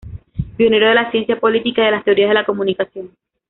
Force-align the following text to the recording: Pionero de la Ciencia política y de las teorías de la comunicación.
Pionero 0.57 0.87
de 0.87 0.95
la 0.95 1.11
Ciencia 1.11 1.39
política 1.39 1.83
y 1.83 1.85
de 1.85 1.91
las 1.91 2.03
teorías 2.03 2.29
de 2.29 2.33
la 2.33 2.43
comunicación. 2.45 3.11